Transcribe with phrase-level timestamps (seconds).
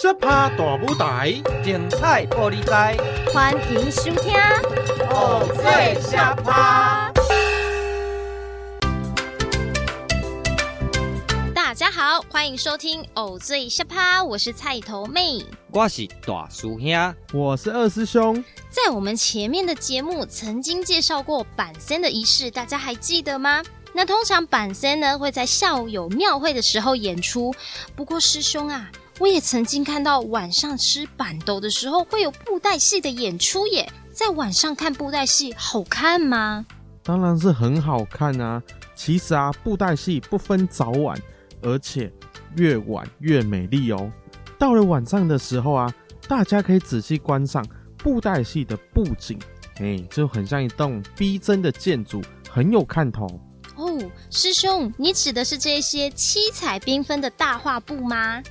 [0.00, 1.32] 小趴大舞台，
[1.64, 2.96] 精彩玻璃台，
[3.34, 4.32] 欢迎收听
[5.10, 7.12] 偶最小趴。
[11.52, 18.44] 大家好，欢迎收听偶醉小趴，我是菜头妹，我是大叔兄，我是二师兄。
[18.70, 23.64] 在我们前面的节目曾经介绍过板仙的仪式，大家还记得吗？
[23.92, 27.52] 那通常板仙呢会在下午有庙会的时候演出。
[27.96, 28.88] 不过师兄啊，
[29.18, 33.90] 我也曾经看到晚上吃板豆的时候会有布袋戏的演出耶。
[34.12, 36.64] 在晚上看布袋戏好看吗？
[37.02, 38.62] 当然是很好看啊！
[38.94, 41.16] 其实啊，布袋戏不分早晚，
[41.62, 42.12] 而且
[42.56, 44.10] 越晚越美丽哦。
[44.58, 45.92] 到了晚上的时候啊，
[46.28, 47.64] 大家可以仔细观赏
[47.96, 49.38] 布袋戏的布景，
[49.80, 53.26] 哎，就很像一栋逼真的建筑，很有看头。
[53.76, 53.98] 哦，
[54.30, 58.42] 师兄，你指的是这些七彩缤纷的大画布吗？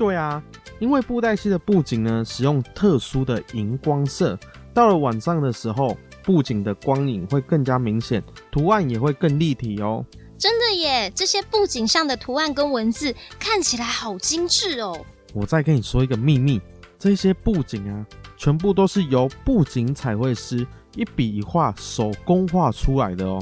[0.00, 0.42] 对啊，
[0.78, 4.38] 因为布袋戏的布景呢，使用特殊的荧光色，
[4.72, 10.02] 到了晚上的时候，布景的光影会更加明显，图案也会更立体哦。
[10.38, 14.98] 真的耶，这些布景上的图案跟文字看起来好精致哦。
[15.34, 16.58] 我再跟你说一个秘密，
[16.98, 18.06] 这些布景啊，
[18.38, 23.38] 全部都是由布景彩绘师一笔一画手工画出来的哦。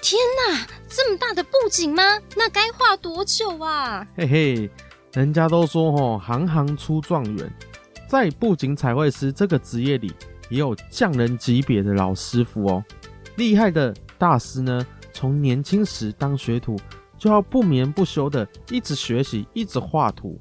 [0.00, 2.02] 天哪，这么大的布景吗？
[2.34, 4.06] 那该画多久啊？
[4.16, 4.70] 嘿嘿，
[5.14, 7.52] 人家都说哦，行行出状元，
[8.08, 10.12] 在布景彩绘师这个职业里，
[10.50, 12.84] 也有匠人级别的老师傅哦。
[13.36, 16.76] 厉害的大师呢，从年轻时当学徒，
[17.16, 20.38] 就要不眠不休的一直学习，一直画图。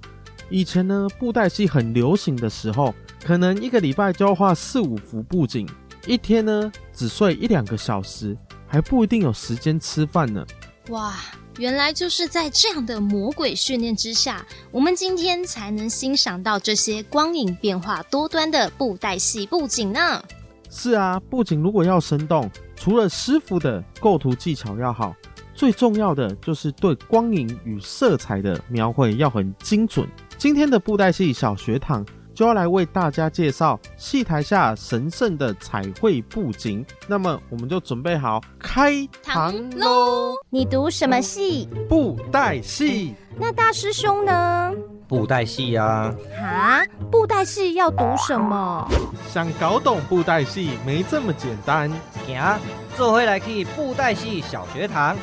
[0.49, 5.67] 以前呢，布袋戏很流行的时候，可能一个礼拜就要画四五幅布景，
[6.05, 8.37] 一天呢只睡一两个小时。
[8.69, 10.45] 还不一定有时间吃饭呢。
[10.89, 11.13] 哇，
[11.57, 20.23] 原来就是在这样的魔鬼训练之下，我们今天才能欣赏到这些光影变化多端的布袋戏布景呢。
[20.69, 25.15] 是啊，布景如果要生动，除了师傅的构图技巧要好，
[25.55, 30.07] 最重要的就是对光影与色彩的描绘要很精准。
[30.37, 32.05] 今天的布袋戏小学堂，
[32.37, 38.93] 就要来为大家介绍戏台下神圣的彩绘布景，那么我们就准备好开
[39.23, 40.35] 堂喽！
[40.51, 41.67] 你读什么戏？
[41.89, 43.15] 布袋戏。
[43.39, 44.71] 那大师兄呢？
[45.07, 46.13] 布袋戏呀。
[46.39, 48.87] 啊，布袋戏要读什么？
[49.33, 51.89] 想搞懂布袋戏没这么简单。
[52.27, 52.59] 行，
[52.95, 55.17] 这回来去布袋戏小学堂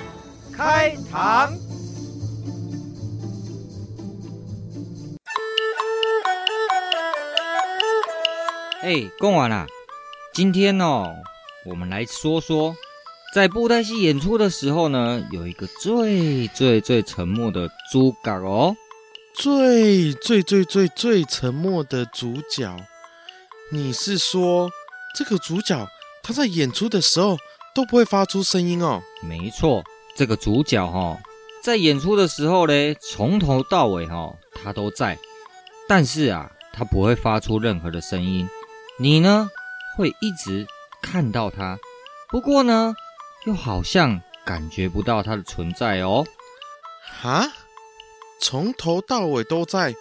[0.52, 1.52] 开堂。
[8.84, 9.66] 哎，讲完了。
[10.34, 11.16] 今天哦，
[11.64, 12.76] 我们来说说，
[13.34, 18.76] 在布袋戏演出的时候呢，有一个最最最沉默的主角哦。
[19.34, 22.76] 最最最最最沉默的主角，
[23.72, 24.70] 你是说
[25.16, 25.88] 这个主角
[26.22, 27.38] 他在演出的时候
[27.74, 29.00] 都不会发出声音哦？
[29.22, 29.82] 没错，
[30.14, 31.18] 这个主角哈、哦，
[31.62, 35.18] 在演出的时候呢，从头到尾哈、哦，他都在，
[35.88, 38.46] 但是啊，他不会发出任何的声音。
[38.96, 39.50] 你呢，
[39.96, 40.68] 会一直
[41.02, 41.76] 看到它，
[42.28, 42.94] 不过呢，
[43.44, 46.24] 又好像感觉不到它的存在哦。
[47.20, 47.48] 哈？
[48.40, 49.96] 从头到尾都在，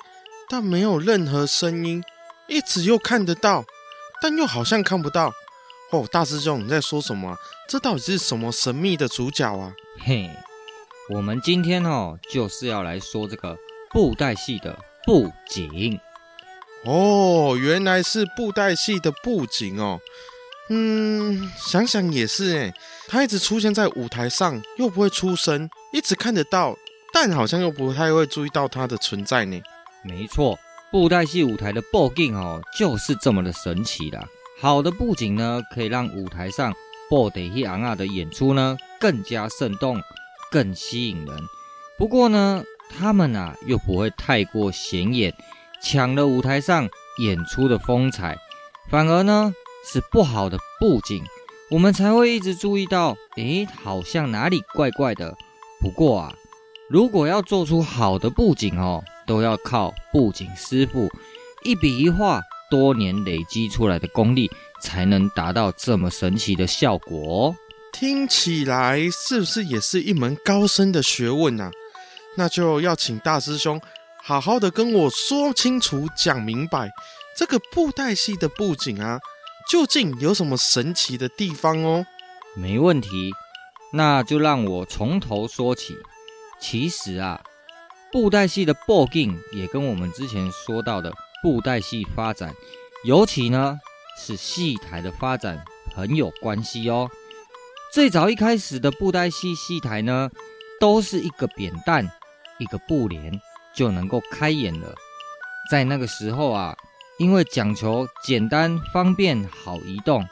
[0.48, 2.04] 但没有任何声音，
[2.48, 3.66] 一直又看得到，
[4.22, 5.34] 但又好像看不到。
[5.90, 7.38] 哦，大师兄，你在说什么啊？
[7.68, 9.74] 这到底是什么神秘的主角啊？
[10.06, 10.30] 嘿，
[11.10, 13.58] 我们今天哦，就是要来说这个
[13.90, 16.00] 布袋戏的布景。
[16.86, 20.00] 哦，原来是布袋戏的布景哦。
[20.70, 22.74] 嗯，想想也是哎，
[23.08, 26.78] 他一直出现在舞台上，又不会出声，一直看得到，
[27.14, 29.62] 但好像又不太会注意到他的存在呢。
[30.04, 30.58] 没错，
[30.92, 34.26] 布袋戏舞台的布景哦，就是这么的神奇啦。
[34.62, 36.74] 好的布景呢，可以让舞台上
[37.10, 40.02] 布袋戏昂啊的演出呢更加生动，
[40.52, 41.38] 更吸引人。
[41.98, 45.34] 不过呢，他们啊又不会太过显眼。
[45.84, 48.38] 抢了舞台上演出的风采，
[48.90, 49.54] 反而呢
[49.86, 51.22] 是不好的布景，
[51.70, 55.36] 我们才会一直注意到，诶，好像哪里怪怪的。
[55.82, 56.34] 不过啊，
[56.90, 61.10] 如果要做出好的布景哦，都要靠布景师傅
[61.64, 62.42] 一笔一画，
[62.72, 64.50] 多年累积出来的功力，
[64.82, 67.54] 才能达到这么神奇的效果。
[67.92, 71.70] 听起来是不是也是一门高深的学问啊？
[72.36, 73.80] 那就要请大师兄。
[74.26, 76.90] 好好的跟我说清楚、讲明白，
[77.36, 79.20] 这个布袋戏的布景啊，
[79.70, 82.06] 究竟有什么神奇的地方哦？
[82.56, 83.34] 没问题，
[83.92, 85.98] 那就让我从头说起。
[86.58, 87.44] 其实啊，
[88.14, 91.12] 布袋戏的布景也跟我们之前说到的
[91.42, 92.56] 布袋戏发展，
[93.04, 93.78] 尤其呢
[94.18, 95.62] 是戏台的发展
[95.94, 97.10] 很有关系哦。
[97.92, 100.30] 最早一开始的布袋戏戏台呢，
[100.80, 102.10] 都是一个扁担、
[102.58, 103.38] 一个布帘
[103.76, 104.94] 就能够开演了。
[105.70, 106.76] 在那个时候啊，
[107.18, 110.28] 因为讲求简单、方便、好移动，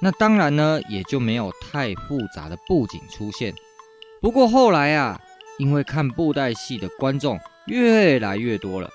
[0.00, 3.54] 那当然呢也就没有太复杂的布景出现。
[4.20, 5.20] 不过后来啊，
[5.58, 8.88] 因为看布袋戏的观众越来越多了，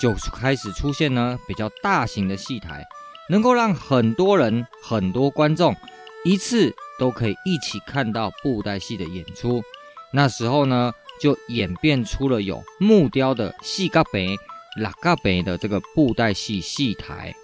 [0.00, 2.84] 就开始出现呢比较大型的戏台，
[3.28, 5.74] 能够让很多人、很多观众
[6.24, 9.62] 一次都可以一起看到布袋戏的演出。
[10.12, 14.36] 那时候呢，就演变出了有木雕的西嘎北
[14.76, 17.34] 拉嘎北的这个布袋戏戏台。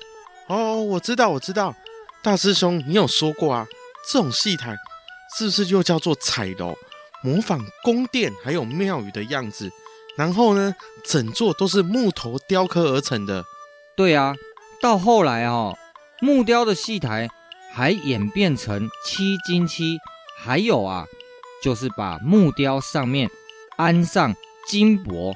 [0.49, 1.75] 哦，我知道，我知道，
[2.23, 3.67] 大师兄，你有说过啊，
[4.11, 4.77] 这种戏台
[5.37, 6.75] 是不是又叫做彩楼？
[7.23, 9.71] 模仿宫殿还有庙宇的样子，
[10.17, 10.75] 然后呢，
[11.05, 13.45] 整座都是木头雕刻而成的。
[13.97, 14.35] 对啊，
[14.81, 15.77] 到后来哦，
[16.21, 17.29] 木雕的戏台
[17.75, 19.99] 还演变成七金漆，
[20.39, 21.07] 还有啊，
[21.63, 23.29] 就是把木雕上面
[23.77, 24.35] 安上
[24.67, 25.35] 金箔，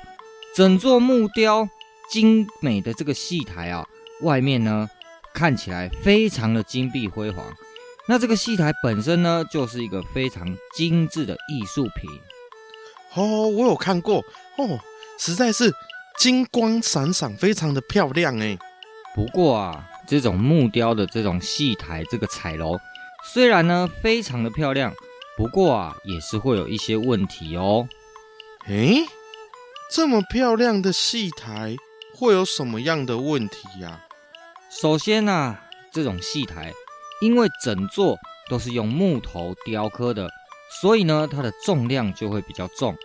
[0.54, 1.68] 整座木雕
[2.10, 3.86] 精美的这个戏台啊，
[4.22, 4.88] 外面呢
[5.32, 7.44] 看起来非常的金碧辉煌。
[8.08, 12.10] 那这个戏台本身呢，就是一个非常精致的艺术品。
[13.14, 14.24] 哦，我有看过
[14.56, 14.80] 哦，
[15.18, 15.72] 实在是
[16.18, 18.58] 金光闪闪，非常的漂亮哎。
[19.14, 22.78] 不过啊，这种木雕的这种戏台，这个彩楼，
[23.32, 24.92] 虽然呢非常的漂亮，
[25.36, 27.86] 不过啊也是会有一些问题哦。
[28.66, 29.04] 诶，
[29.90, 31.76] 这么漂亮的戏台
[32.14, 34.04] 会有什么样的问题呀？
[34.70, 35.62] 首先啊，
[35.92, 36.72] 这种戏台。
[37.22, 38.16] 因为整座
[38.48, 40.30] 都是用木头雕刻的，
[40.80, 42.96] 所以呢，它的重量就会比较重。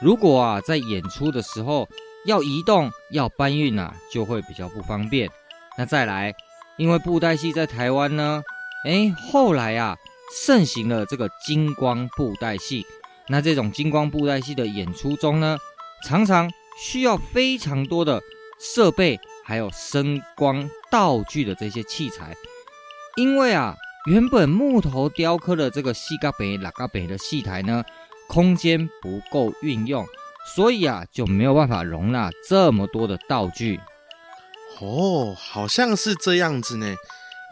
[0.00, 1.86] 如果啊，在演出的时候
[2.24, 5.28] 要移动、要搬运啊，就会比较不方便。
[5.76, 6.34] 那再来，
[6.78, 8.42] 因为布袋戏在台湾呢，
[8.86, 9.94] 哎，后来啊，
[10.34, 12.86] 盛行了这个金光布袋戏。
[13.30, 15.56] 那这种金光布袋戏的演出中呢，
[16.04, 18.20] 常常需要非常多的
[18.58, 22.34] 设备，还有声光道具的这些器材。
[23.16, 27.84] 因为啊，原本木头雕刻的这个四角坪、六角坪的戏台呢，
[28.28, 30.04] 空间不够运用，
[30.56, 33.78] 所以啊，就没有办法容纳这么多的道具。
[34.80, 36.96] 哦，好像是这样子呢，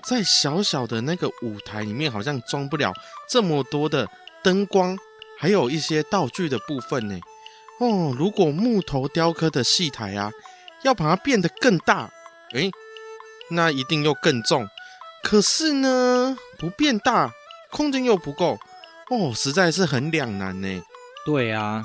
[0.04, 2.92] 在小小的那个舞台里面，好像装不了
[3.28, 4.08] 这么多的
[4.42, 4.96] 灯光，
[5.38, 7.18] 还有一些道具的部分呢。
[7.80, 10.32] 哦，如果木头雕刻的戏台啊，
[10.82, 12.10] 要把它变得更大，
[12.52, 12.70] 诶，
[13.50, 14.68] 那一定又更重。
[15.22, 17.30] 可是呢，不变大，
[17.70, 18.58] 空间又不够，
[19.10, 20.82] 哦，实在是很两难呢。
[21.24, 21.84] 对啊，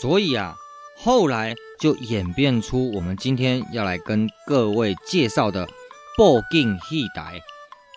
[0.00, 0.54] 所以啊，
[0.96, 5.68] 后来就演变出我们今天要来跟各位介绍的
[6.16, 7.42] 布景戏台。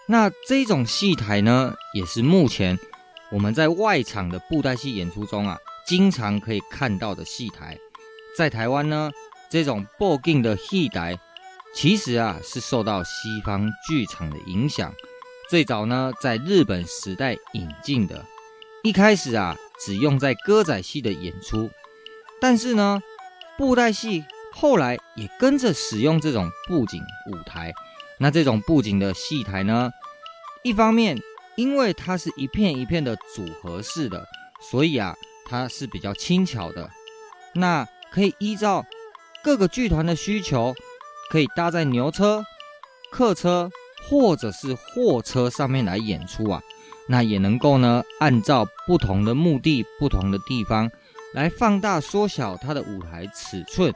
[0.07, 2.77] 那这种戏台呢，也是目前
[3.31, 7.77] 我们在外场的布袋戏演出中啊，经常可以看到的戏台。
[8.37, 9.11] 在台湾呢，
[9.49, 11.19] 这种布景的戏台。
[11.75, 14.91] 其实啊，是受到西方剧场的影响，
[15.51, 18.25] 最早呢，在日本时代引进的。
[18.81, 21.69] 一开始啊，只用在歌仔戏的演出，
[22.41, 22.99] 但是呢，
[23.55, 26.99] 布袋戏后来也跟着使用这种布景
[27.31, 27.71] 舞台。
[28.17, 29.91] 那这种布景的戏台呢，
[30.63, 31.19] 一方面
[31.59, 34.25] 因为它是一片一片的组合式的，
[34.71, 35.13] 所以啊，
[35.45, 36.89] 它是比较轻巧的。
[37.53, 38.85] 那可以依照
[39.43, 40.73] 各个剧团的需求。
[41.31, 42.43] 可以搭在牛车、
[43.11, 43.69] 客车
[44.09, 46.59] 或者是货车上面来演出啊，
[47.07, 50.89] 那也能够呢，按照不同的目的、不同的地方
[51.35, 53.93] 来放大、缩小它的舞台尺寸，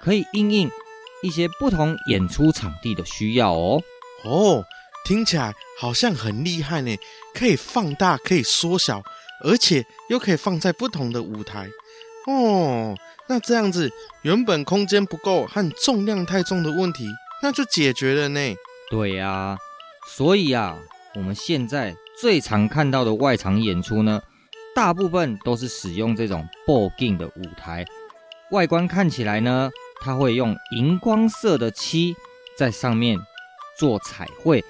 [0.00, 0.68] 可以因应
[1.22, 3.80] 一些不同演出场地的需要哦。
[4.24, 4.64] 哦，
[5.04, 6.96] 听起来好像很厉害呢，
[7.34, 9.02] 可以放大、可以缩小，
[9.44, 11.68] 而且又可以放在不同的舞台
[12.26, 12.94] 哦。
[13.28, 13.90] 那这样子，
[14.22, 17.06] 原本空间不够和重量太重的问题，
[17.42, 18.40] 那就解决了呢。
[18.90, 19.56] 对呀，
[20.08, 20.76] 所以啊，
[21.14, 24.20] 我们现在最常看到的外场演出呢，
[24.74, 27.84] 大部分都是使用这种布景的舞台，
[28.50, 32.14] 外观看起来呢，它会用荧光色的漆
[32.58, 33.18] 在上面
[33.78, 34.62] 做彩绘，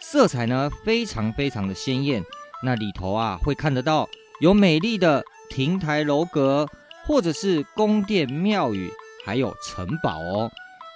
[0.00, 2.22] 色彩呢非常非常的鲜艳。
[2.62, 4.08] 那里头啊，会看得到
[4.40, 6.68] 有美丽的亭台楼阁。
[7.06, 8.92] 或者是宫殿庙宇，
[9.24, 10.50] 还有城堡哦，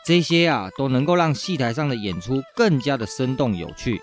[0.04, 3.98] 这些啊都能够让戏台上的演出更加的生动有趣。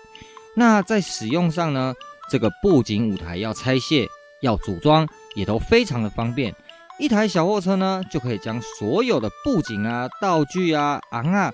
[0.56, 1.94] 那在使用上呢，
[2.28, 4.08] 这个布景舞台要拆卸、
[4.40, 6.52] 要组装，也都非常的方便。
[6.98, 11.52] 一台小货车呢，就可以将所有的布景啊、道具啊、昂啊，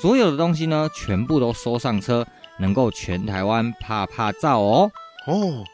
[0.00, 2.26] 所有的东西呢，全部都收上车，
[2.58, 4.90] 能够全台湾趴趴走哦。
[5.26, 5.64] 哦，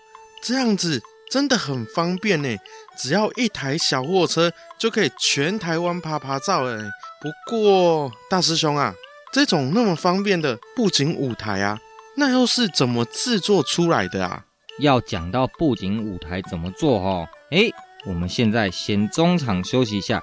[0.42, 1.00] 这样子
[1.30, 2.56] 真的很方便呢，
[2.96, 6.76] 只要一台小货车就可以全台湾趴趴走哎。
[7.20, 8.94] 不过大师兄啊，
[9.32, 11.78] 这种那么方便的布景舞台啊，
[12.16, 14.44] 那又是怎么制作出来的啊？
[14.80, 17.72] 要讲到布景舞台怎么做哦，诶，
[18.06, 20.20] 我们现在先中场休息一下，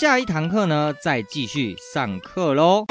[0.00, 2.86] 下一堂课呢再继续上课喽。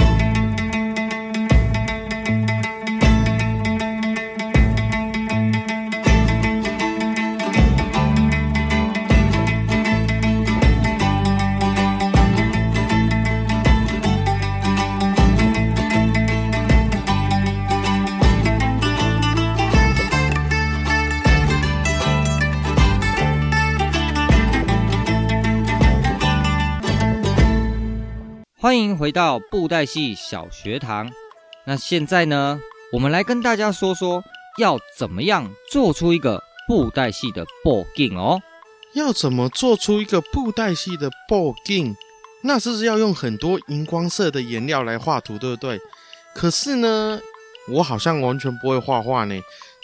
[29.01, 31.09] 回到布袋戏小学堂。
[31.63, 32.59] 那现在呢，
[32.93, 34.23] 我们来跟大家说说，
[34.59, 38.39] 要怎么样做出一个布袋戏的布景哦。
[38.93, 41.95] 要怎么做出一个布袋戏的布景？
[42.43, 45.79] 那是不是要用很多荧光色的颜料来画图，对不对？
[46.35, 47.19] 可是呢，
[47.69, 49.33] 我好像完全不会画画呢。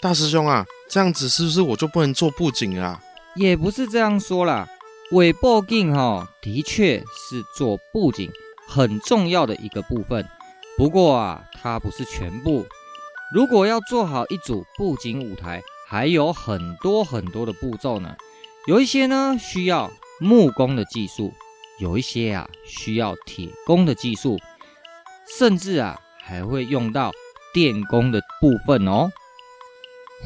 [0.00, 3.02] 大师兄啊，这样子是不是我就不能做布景啊？
[3.34, 4.68] 也不是这样说啦，
[5.10, 8.30] 伪布景哈，的确是做布景。
[8.68, 10.28] 很重要的一个部分，
[10.76, 12.66] 不过啊，它不是全部。
[13.32, 18.14] 如果要做好一组布景舞台，还有很多很多的步骤呢。
[18.66, 21.32] 有一些呢需要木工的技术，
[21.80, 24.38] 有一些啊需要铁工的技术，
[25.38, 27.10] 甚至啊还会用到
[27.54, 29.10] 电工的部分哦。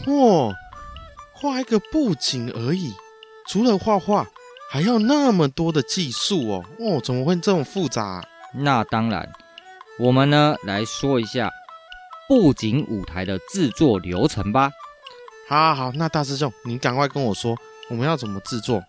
[0.04, 0.52] 嚯，
[1.32, 2.92] 画一个布景而已，
[3.46, 4.26] 除了画画，
[4.70, 6.64] 还要那么多的技术哦。
[6.80, 8.24] 哦，怎么会这么复杂？
[8.54, 9.28] 那当然，
[9.98, 11.50] 我们呢来说一下
[12.28, 14.70] 布景舞台的制作流程吧。
[15.48, 17.56] 好，好，好，那大师兄，你赶快跟我说，
[17.90, 18.82] 我们要怎么制作？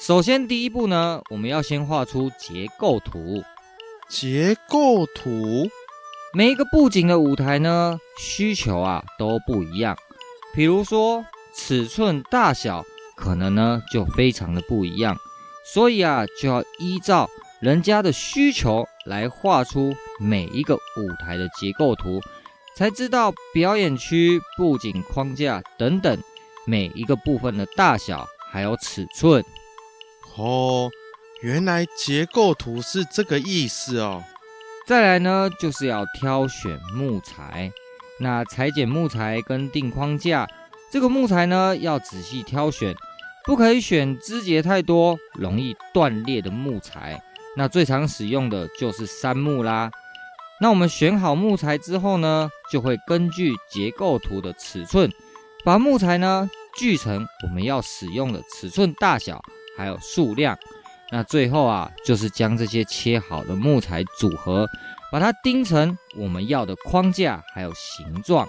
[0.00, 3.42] 首先，第一步呢，我们要先画出结构图。
[4.08, 5.68] 结构图，
[6.34, 9.96] 每一个布景的舞台呢，需求啊都不一样。
[10.52, 12.84] 比如说，尺寸大小
[13.16, 15.16] 可能呢就非常的不一样，
[15.72, 17.30] 所以啊，就要依照
[17.64, 18.86] 人家的需求。
[19.06, 22.22] 来画出每一个舞台的结构图，
[22.74, 26.18] 才知道表演区、布景框架等等
[26.66, 29.44] 每一个部分的大小还有尺寸。
[30.38, 30.90] 哦，
[31.42, 34.24] 原来结构图是这个意思哦。
[34.86, 37.70] 再来呢，就是要挑选木材。
[38.18, 40.48] 那裁剪木材跟定框架，
[40.90, 42.94] 这个木材呢要仔细挑选，
[43.44, 47.22] 不可以选枝节太多、容易断裂的木材。
[47.56, 49.90] 那最常使用的就是杉木啦。
[50.60, 55.10] 那我们选好木材之后呢，就会根据结构图的尺寸，
[55.64, 59.42] 把木材呢锯成我们要使用的尺寸大小，
[59.76, 60.56] 还有数量。
[61.10, 64.66] 那最后啊，就是将这些切好的木材组合，
[65.12, 68.46] 把它钉成我们要的框架还有形状。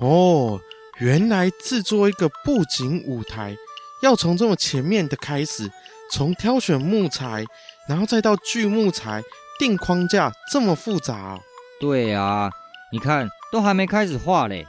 [0.00, 0.60] 哦，
[0.98, 3.56] 原来制作一个布景舞台，
[4.02, 5.70] 要从这么前面的开始，
[6.10, 7.44] 从挑选木材。
[7.88, 9.22] 然后再到锯木材、
[9.58, 11.38] 钉框架，这么复杂？
[11.80, 12.50] 对啊，
[12.92, 14.66] 你看都还没开始画嘞。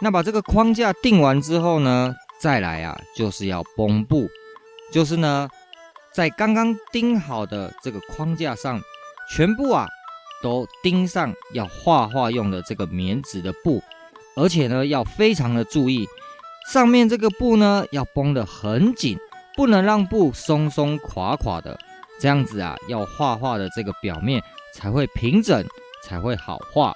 [0.00, 4.28] 那把这个框架钉完之后呢，再来啊，就是要绷布，
[4.92, 5.48] 就是呢，
[6.12, 8.80] 在刚刚钉好的这个框架上，
[9.30, 9.86] 全部啊
[10.42, 13.82] 都钉上要画画用的这个棉纸的布，
[14.36, 16.08] 而且呢要非常的注意，
[16.70, 19.18] 上面这个布呢要绷得很紧，
[19.56, 21.78] 不能让布松松垮垮的。
[22.20, 24.42] 这样子啊，要画画的这个表面
[24.74, 25.64] 才会平整，
[26.02, 26.94] 才会好画。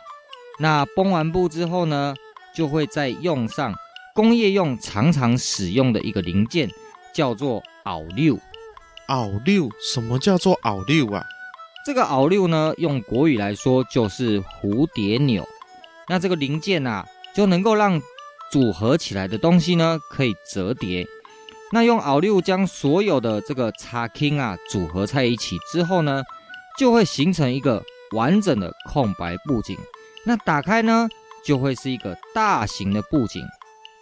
[0.58, 2.14] 那绷完布之后呢，
[2.54, 3.74] 就会再用上
[4.14, 6.68] 工业用常常使用的一个零件，
[7.14, 8.38] 叫做拗六。
[9.08, 9.68] 拗六？
[9.80, 11.24] 什么叫做拗六啊？
[11.84, 15.46] 这个拗六呢，用国语来说就是蝴蝶钮。
[16.08, 18.00] 那这个零件啊，就能够让
[18.50, 21.06] 组合起来的东西呢，可以折叠。
[21.74, 26.22] 那用袄钮将所有的这个插钉啊组合在一起之后呢，
[26.78, 29.74] 就会形成一个完整的空白布景。
[30.26, 31.08] 那打开呢，
[31.42, 33.42] 就会是一个大型的布景，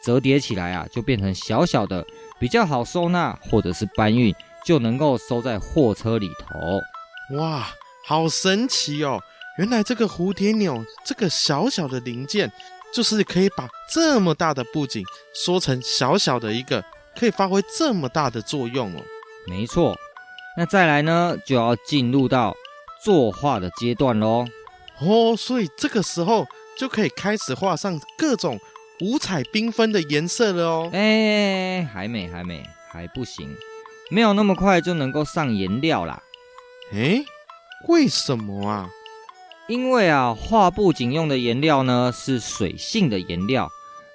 [0.04, 2.04] 折叠起来啊，就变成小小的，
[2.40, 4.34] 比较好收纳或者是搬运，
[4.66, 7.38] 就能够收在货车里头。
[7.38, 7.68] 哇，
[8.04, 9.20] 好神奇哦！
[9.58, 12.50] 原来这个蝴蝶钮这个小小的零件，
[12.92, 16.84] 就是可以把这么大的布景缩成小小的一个。
[17.20, 19.02] 可以发挥这么大的作用哦！
[19.46, 19.94] 没错，
[20.56, 22.56] 那再来呢，就要进入到
[23.04, 24.46] 作画的阶段喽。
[25.00, 26.46] 哦，所以这个时候
[26.78, 28.58] 就可以开始画上各种
[29.02, 30.90] 五彩缤纷的颜色了哦。
[30.94, 33.54] 哎，还没，还没，还不行，
[34.10, 36.22] 没有那么快就能够上颜料啦。
[36.94, 37.22] 哎，
[37.86, 38.88] 为什么啊？
[39.68, 43.70] 因为啊，画布仅用的颜料呢是水性的颜料，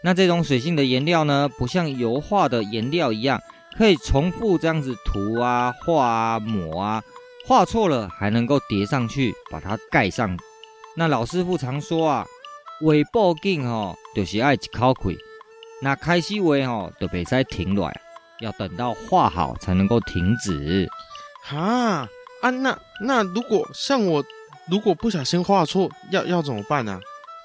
[0.06, 3.42] 那这种水性的颜料呢，不像油画的颜料一样，
[3.76, 7.02] 可以重复这样子涂啊、画啊、抹啊，
[7.48, 10.38] 画错了还能够叠上去，把它盖上。
[10.96, 12.24] 那老师傅常说啊，
[12.82, 15.18] 画布景吼，就是爱一口气，
[15.82, 18.02] 那开始画吼，就别再停落来，
[18.42, 20.88] 要等到画好才能够停止。
[21.42, 22.08] 哈
[22.44, 24.24] 啊，那那如果像我，
[24.70, 27.00] 如果不小心画错，要要怎么办呢、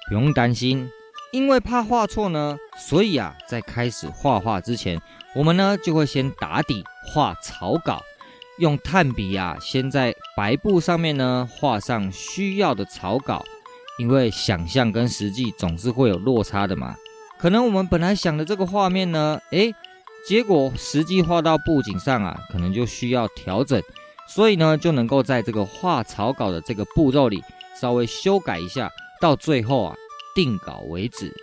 [0.07, 0.87] 不用担心，
[1.31, 5.01] 因为怕画错呢，所以啊，在开始画画之前，
[5.33, 8.01] 我们呢就会先打底画草稿。
[8.59, 13.43] 用炭笔啊，先在白布上面呢画上需要的草稿，
[13.97, 16.95] 因为想象跟实际总是会有落差的嘛。
[17.39, 19.73] 可能我们本来想的这个画面呢，诶，
[20.27, 23.81] 结果实际画到布景上啊，可能就需要调整，
[24.27, 27.41] 所以呢，就能够在这个画草稿的这个步骤里
[27.79, 29.95] 稍微修改一下，到最后啊
[30.35, 31.33] 定稿为止。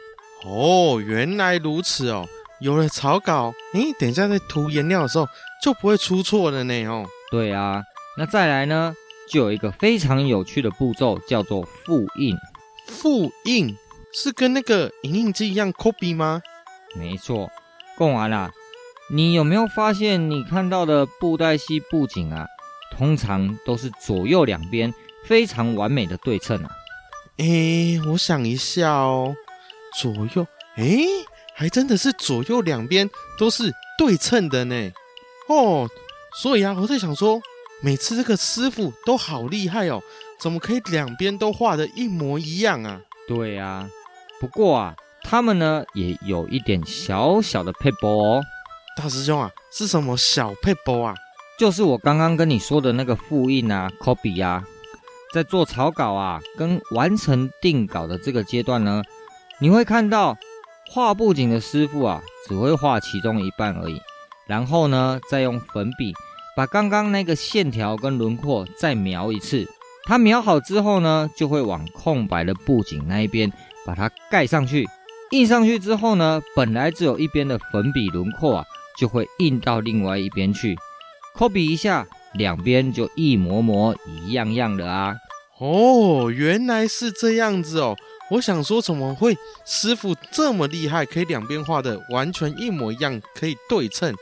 [0.44, 2.26] 哦，原来如此哦。
[2.60, 5.28] 有了草稿，诶，等一下在涂颜料的时候
[5.62, 7.06] 就不会出错了呢哦。
[7.30, 7.82] 对啊，
[8.16, 8.94] 那再来呢，
[9.30, 12.36] 就有一个非常有趣的步骤，叫做复印。
[12.86, 13.76] 复印
[14.12, 16.42] 是跟那个影印机一样 copy 吗？
[16.96, 17.48] 没错，
[17.96, 18.50] 讲完了。
[19.10, 22.46] 你有没有发现，你看到的布袋戏布景啊，
[22.96, 24.92] 通常都是左右两边
[25.24, 26.70] 非常完美的对称啊？
[27.38, 29.34] 诶，我想一下哦，
[30.00, 31.06] 左右，诶。
[31.54, 34.92] 还真的是左右两边都是对称的呢，
[35.48, 35.88] 哦，
[36.40, 37.40] 所以啊，我在想说，
[37.82, 40.00] 每次这个师傅都好厉害哦，
[40.38, 43.00] 怎么可以两边都画的一模一样啊？
[43.26, 43.90] 对啊，
[44.40, 48.40] 不过啊，他们呢也有一点小小的配波哦。
[48.96, 51.16] 大师兄啊，是什么小配波啊？
[51.58, 54.62] 就是我刚刚跟你说的那个复印啊，copy 啊，
[55.32, 59.02] 在做草稿啊跟完成定稿的这个阶段呢，
[59.60, 60.36] 你会看到。
[60.90, 64.00] 画布景的师傅啊，只会画其中一半而已，
[64.46, 66.14] 然后呢，再用粉笔
[66.56, 69.68] 把刚刚那个线条跟轮廓再描一次。
[70.06, 73.52] 他描好之后呢，就会往空白的布景那一边
[73.84, 74.88] 把它盖上去。
[75.32, 78.64] 印上去之后呢，本来只有一边的粉笔轮廓啊，
[78.98, 80.74] 就会印到另外一边去。
[81.36, 82.06] copy 一下，
[82.38, 85.14] 两边就一模模一样样的啊。
[85.60, 87.94] 哦，原来是这样子哦。
[88.30, 94.14] 我想说，怎么会师傅这么厉害，可以两边画的完全一模一样，可以对称？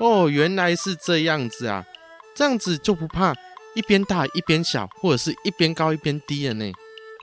[0.00, 1.84] 哦，原来是这样子啊！
[2.34, 3.32] 这样子就不怕
[3.74, 6.72] 一边大一边小，或者是一边高一边低了呢？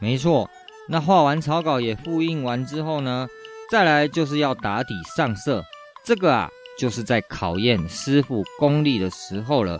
[0.01, 0.49] 没错，
[0.87, 3.27] 那画完草稿也复印完之后呢，
[3.69, 5.63] 再来就是要打底上色。
[6.05, 9.79] 这个啊，就是在考验师傅功力的时候了。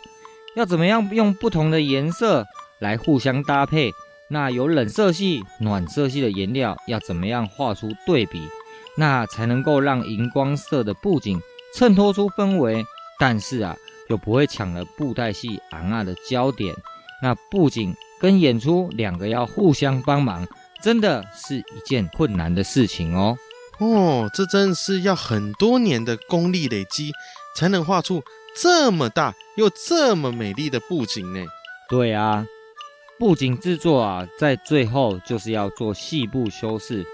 [0.56, 2.46] 要怎么样用不同的颜色
[2.80, 3.92] 来互相搭配？
[4.32, 8.42] 那有冷色系、暖色系的颜料，要怎么样画出对比，
[8.96, 11.42] 那才能够让荧光色的布景
[11.74, 12.86] 衬托出氛围，
[13.18, 13.76] 但是啊，
[14.08, 16.76] 又不会抢了布袋戏昂啊的焦点。
[17.24, 20.48] 那布景跟演出两个要互相帮忙，
[20.82, 23.36] 真的是一件困难的事情哦。
[23.80, 27.12] 哦，这真是要很多年的功力累积，
[27.56, 28.22] 才能画出
[28.56, 31.46] 这么大又这么美丽的布景呢。
[31.90, 32.46] 对啊。
[33.18, 37.06] 布景制作啊，在最后就是要做细部修饰。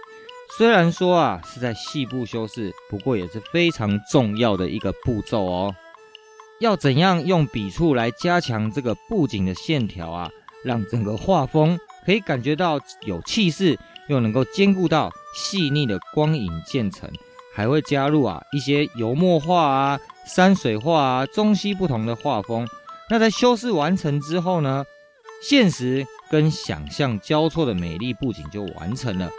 [0.56, 5.76] 虽然说啊是在细部修饰，不过也是非常重要的一个步骤哦。
[6.60, 10.30] 要怎样用笔触来加强这个布景的线条啊，
[10.64, 17.10] 让整个画风可以感觉到有气势，又能够兼顾到细腻的光影渐层，
[17.56, 22.68] 还会加入啊一些油墨画啊、山水画啊，中西不同的画风。
[23.10, 24.84] 那在修饰完成之后呢，
[25.42, 29.30] 现实跟想象交错的美丽布景就完成了，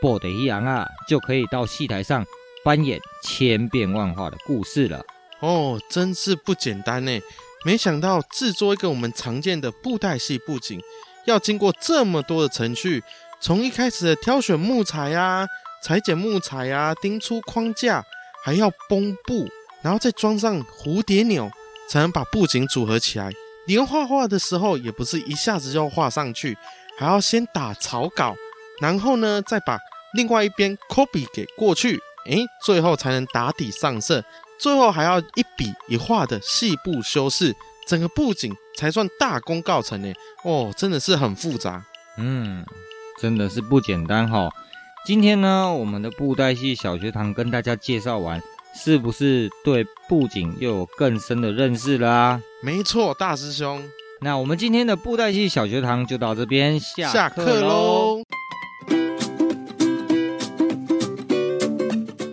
[0.00, 2.24] 布袋戏啊就可以到戏台上
[2.64, 5.04] 扮演千变万化的故事了。
[5.40, 7.20] 哦，真是不简单呢！
[7.64, 10.80] 没想到制作一个我们常见的布袋戏布景，
[11.26, 13.02] 要经过这么多的程序，
[13.40, 15.44] 从一开始的挑选木材啊、
[15.82, 18.04] 裁剪木材啊、钉出框架，
[18.44, 19.48] 还要绷布，
[19.82, 21.50] 然后再装上蝴蝶钮，
[21.88, 23.30] 才能把布景组合起来。
[23.66, 26.56] 连画画的时候也不是一下子就画上去，
[26.98, 28.34] 还要先打草稿，
[28.80, 29.78] 然后呢再把
[30.14, 34.24] 另外一边 copy 给过去，诶，最后才能打底上色，
[34.58, 37.54] 最后还要一笔一画的细部修饰，
[37.86, 40.12] 整个布景才算大功告成呢。
[40.44, 41.84] 哦，真的是很复杂。
[42.18, 42.64] 嗯，
[43.20, 44.48] 真的是不简单哈。
[45.04, 48.40] 今天呢，我们的布袋戏小学堂跟大家介绍完，
[48.78, 52.42] 是不是对布景又有更深的认识了啊？
[52.62, 53.82] 没错，大师兄。
[54.20, 58.22] 那我们今天的布袋戏小学堂就到这边下下课喽。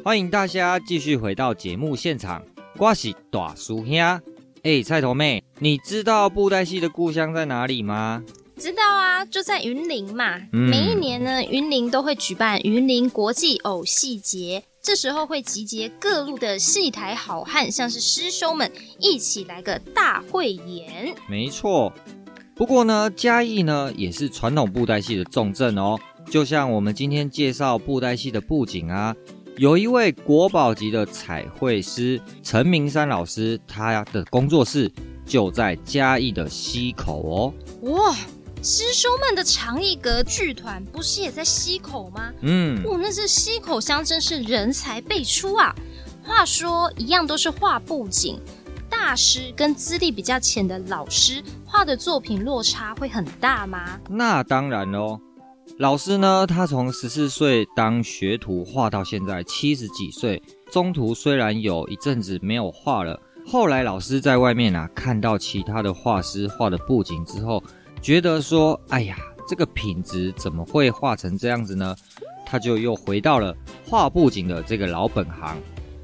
[0.03, 2.43] 欢迎大家继续回到节目现场，
[2.77, 4.21] 我是大叔兄。
[4.63, 8.21] 哎，菜头妹，你知道布袋戏的故乡在哪里吗？
[8.63, 10.38] 知道啊，就在云林嘛。
[10.54, 21.13] 嗯、每一年呢，云林都会举办云林国际偶戏节，这时候会集结各路的戏台好汉，像是师兄们一起来个大汇演。
[21.28, 21.91] 没错，
[22.56, 25.99] 不过呢，嘉义呢也是传统布袋戏的重镇哦。
[26.32, 29.13] 就像我们今天介绍布袋戏的布景啊，
[29.58, 34.89] 有一位国宝级的彩绘师陈明山老师，他的工作室
[35.26, 37.54] 就在嘉义的溪口哦。
[37.91, 38.15] 哇！
[38.63, 42.32] 师兄们的长艺阁剧团不是也在溪口吗？
[42.43, 45.76] 嗯，哦，那这溪口乡真是人才辈出啊！
[46.23, 48.39] 话说，一样都是画布景，
[48.89, 53.99] 大师跟资历比较浅的老师画的作品落差会很大吗？
[54.10, 55.19] 那当然喽。
[55.78, 67.62] 老师呢，他从十四岁当学徒画到现在七十几岁，中途虽然有一阵子没有画了，后来老师在外面啊看到其他的画师画的布景之后。
[68.03, 69.15] 觉得说，哎呀，
[69.47, 71.95] 这个品质怎么会画成这样子呢？
[72.45, 73.55] 他就又回到了
[73.87, 75.57] 画布景的这个老本行。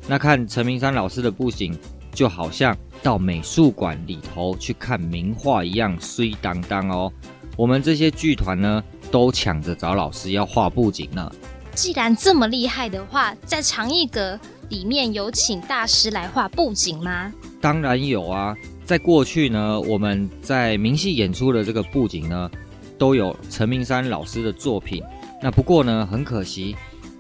[0.08, 1.78] 那看陈明山老师的布景，
[2.14, 7.12] 就好像到美术馆里头去看名画一样，水当当哦。
[7.58, 8.82] 我们这些剧团呢，
[9.12, 11.30] 都抢着找老师要画布景呢。
[11.76, 17.34] 既然这么厉害的话，在长艺阁里面有请大师来画布景吗？
[17.60, 18.56] 当然有啊。
[18.90, 22.50] 在过去呢，我们在明戏演出的这个布景呢，
[22.98, 25.04] 都有陈明山老师的作品。
[25.44, 26.76] 那不过呢，很可惜，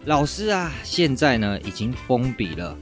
[0.05, 2.75] 老师啊，现在呢已经封笔了。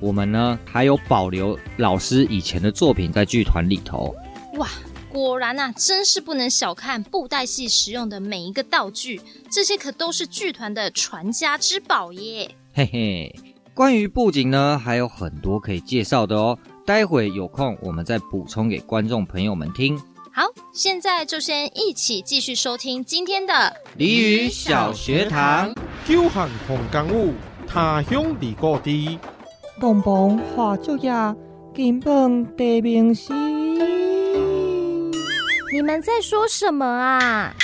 [0.00, 4.12] 我们呢还有保留老师以前的作品在剧团里头。
[4.54, 4.68] 哇，
[5.08, 9.20] 果然啊，真是不能小看布袋戏使用的每一个道具，
[9.52, 12.50] 这些可都是剧团的传家之宝耶。
[12.74, 13.36] 嘿嘿，
[13.72, 16.58] 关于布景呢，还有很多可以介绍的哦。
[16.84, 19.96] 待会有空，我们再补充给观众朋友们听。
[20.34, 20.42] 好，
[20.72, 23.52] 现在就先一起继续收听今天的
[23.98, 25.72] 《俚语小学堂》。
[26.06, 27.32] 久旱逢甘雨，
[27.68, 28.90] 他乡遇故知。
[29.80, 31.12] 东风化作叶，
[31.74, 33.32] 金榜题名时。
[35.72, 37.54] 你们在说什么啊？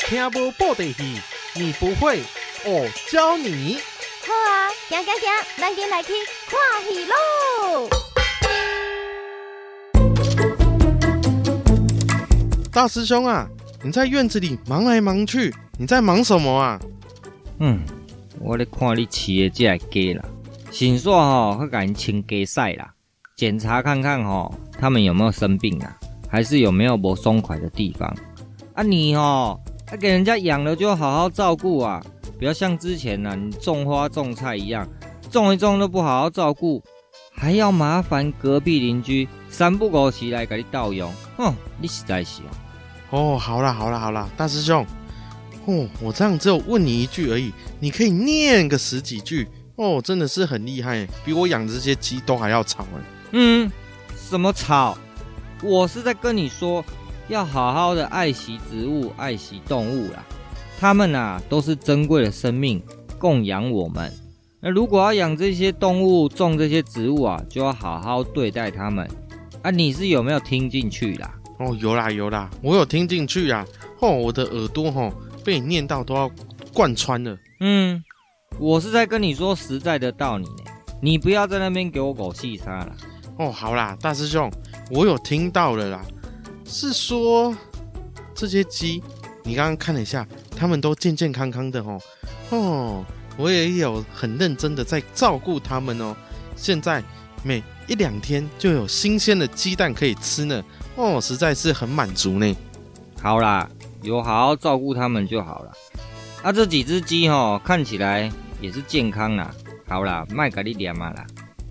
[0.00, 1.20] 听无布袋戏，
[1.54, 2.20] 你不会，
[2.66, 3.78] 我教你。
[4.26, 6.12] 好啊，行行行，咱今来去
[6.48, 7.88] 看戏喽。
[12.72, 13.48] 大师兄啊，
[13.82, 16.80] 你在院子里忙来忙去，你在忙什么啊？
[17.58, 17.80] 嗯，
[18.38, 20.24] 我在看你饲的这个鸡啦，
[20.70, 22.94] 先说哈，会赶紧清鸡晒啦，
[23.36, 25.96] 检查看看哈，他们有没有生病啊，
[26.28, 28.08] 还是有没有不松快的地方？
[28.74, 32.00] 啊你哦，他给人家养了就好好照顾啊，
[32.38, 34.88] 不要像之前呢、啊，你种花种菜一样，
[35.28, 36.80] 种一种都不好好照顾。
[37.40, 42.52] 还要麻烦隔壁邻居三不五时来给你倒用，哼，你实在是哦。
[43.08, 44.84] 哦，好啦好啦好啦，大师兄，
[45.64, 53.00] 哦，我这样只有问你一句而已，你可以念个十几句，哦，真的是很厉害，比我养的这些鸡都还要吵哎。
[53.32, 53.72] 嗯，
[54.14, 54.98] 什么吵？
[55.62, 56.84] 我是在跟你说，
[57.28, 60.22] 要好好的爱惜植物，爱惜动物啦，
[60.78, 62.82] 它们啊都是珍贵的生命，
[63.18, 64.12] 供养我们。
[64.62, 69.08] 那如果要养这些动物、种这些植物啊，就要好好对待它们
[69.62, 69.70] 啊！
[69.70, 71.34] 你是有没有听进去啦？
[71.58, 73.66] 哦，有啦有啦，我有听进去啊！
[74.00, 76.30] 哦，我的耳朵吼、哦、被你念到都要
[76.74, 77.34] 贯穿了。
[77.60, 78.02] 嗯，
[78.58, 80.64] 我是在跟你说实在的道理呢，
[81.00, 82.96] 你不要在那边给我狗气杀了。
[83.38, 84.50] 哦，好啦，大师兄，
[84.90, 86.02] 我有听到了啦，
[86.66, 87.56] 是说
[88.34, 89.02] 这些鸡，
[89.42, 92.00] 你刚刚看了一下，它们都健健康康的哦。
[92.50, 93.04] 哦。
[93.40, 96.14] 我也有很认真的在照顾它们哦，
[96.56, 97.02] 现在
[97.42, 100.62] 每一两天就有新鲜的鸡蛋可以吃呢，
[100.94, 102.54] 哦，实在是很满足呢。
[103.22, 103.68] 好啦，
[104.02, 105.72] 有好好照顾它们就好了。
[106.42, 109.50] 啊，这几只鸡哦，看起来也是健康啦。
[109.88, 111.26] 好啦，卖给你点嘛啦。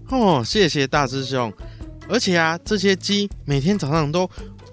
[0.10, 1.53] 哦，谢谢大师兄。
[2.08, 4.25] 而且啊，这些鸡每天早上都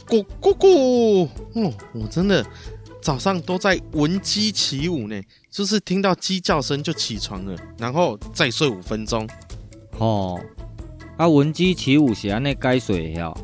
[0.06, 2.44] 咕咕咕，哦，我真的。
[3.06, 9.24] 早上都在闻鸡起舞呢，就是听到鸡叫声就起床了，然后再睡五分钟。
[9.98, 10.40] 哦，
[11.16, 13.38] 啊，闻鸡起舞是按呢该睡的哦。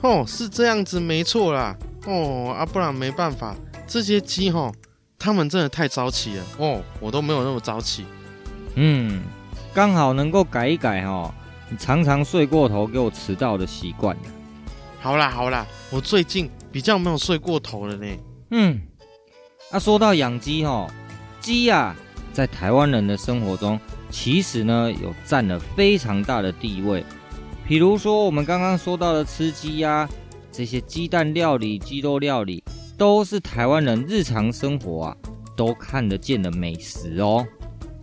[0.00, 1.76] 哦，是这样子没错啦。
[2.06, 4.72] 哦，啊，不然没办法，这些鸡吼
[5.18, 8.04] 他们真的太早起了哦，我都没有那么早起。
[8.76, 9.24] 嗯，
[9.74, 11.34] 刚好能够改一改哦，
[11.68, 14.16] 你常常睡过头给我迟到的习惯。
[15.00, 18.06] 好啦好啦，我最近比较没有睡过头了呢。
[18.56, 18.80] 嗯，
[19.72, 20.88] 啊，说到养鸡哦，
[21.40, 21.92] 鸡呀，
[22.32, 23.80] 在台湾人的生活中，
[24.12, 27.04] 其实呢有占了非常大的地位。
[27.66, 30.08] 比如说我们刚刚说到的吃鸡呀，
[30.52, 32.62] 这些鸡蛋料理、鸡肉料理，
[32.96, 35.16] 都是台湾人日常生活啊
[35.56, 37.44] 都看得见的美食哦。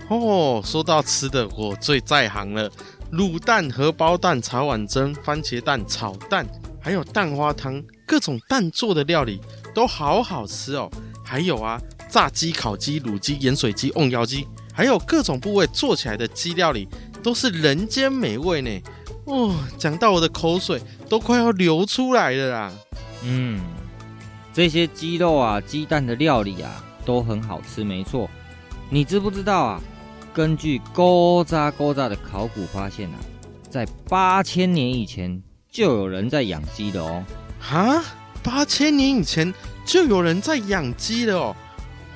[0.10, 2.70] 哦，说到吃的，我最在行了。
[3.14, 6.46] 卤蛋、荷包蛋、茶碗蒸、番茄蛋、炒蛋，
[6.82, 9.40] 还有蛋花汤，各种蛋做的料理
[9.74, 10.90] 都好好吃哦。
[11.24, 11.80] 还有啊，
[12.10, 16.88] 炸鸡、烤鸡、卤鸡、盐水鸡、瓮窑鸡，还有各种部位做起来的鸡料理，
[17.24, 18.82] 都是人间美味呢。
[19.26, 22.74] 哦，讲到我的口水都快要流出来了啦。
[23.24, 23.62] 嗯，
[24.52, 28.30] 这些鸡肉啊、鸡蛋的料理啊，都很好吃，没错。
[28.90, 29.82] 你知不知道啊？
[30.34, 33.16] 根据勾扎勾扎的考古发现啊，
[33.70, 37.24] 在八千年以前就有人在养鸡的哦。
[37.60, 38.04] 哈，
[38.44, 39.54] 八千年以前
[39.86, 41.56] 就有人在养鸡了哦。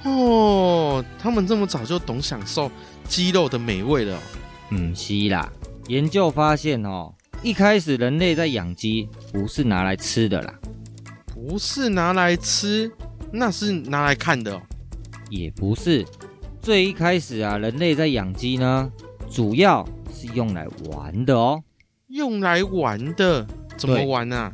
[0.04, 2.72] 哦，他们这么早就懂享受
[3.08, 4.20] 鸡肉的美味了哦。
[4.70, 5.52] 嗯，是啦。
[5.88, 10.54] 研究发现哦，一开始人类在养鸡不是拿来吃的啦，
[11.34, 12.92] 不是拿来吃，
[13.32, 14.62] 那是拿来看的哦。
[15.30, 16.06] 也不是。
[16.62, 18.92] 最一开始啊，人类在养鸡呢，
[19.30, 21.64] 主要是用来玩的哦。
[22.08, 23.46] 用来玩的？
[23.78, 24.52] 怎么玩啊？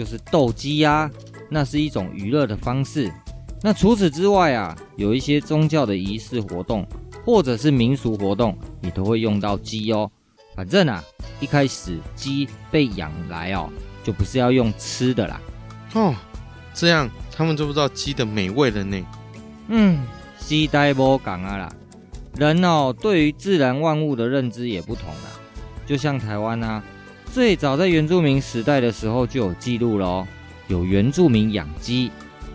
[0.00, 1.10] 就是斗鸡呀，
[1.50, 3.12] 那是一种娱乐的方式。
[3.60, 6.86] 那除此之外啊，有一些宗教的仪式活动，
[7.22, 10.10] 或者是民俗活动，你都会用到鸡哦。
[10.56, 11.04] 反正啊，
[11.38, 13.68] 一开始鸡被养来哦，
[14.02, 15.38] 就不是要用吃的啦。
[15.92, 16.14] 哦，
[16.72, 19.06] 这样他们就不知道鸡的美味了呢。
[19.68, 20.00] 嗯。
[20.38, 21.72] 鸡呆波港啊啦，
[22.36, 25.30] 人哦，对于自然万物的认知也不同啦。
[25.86, 26.82] 就像台湾啊，
[27.32, 30.28] 最早在原住民时代的时候就有记录了哦，
[30.66, 32.10] 有原住民养鸡。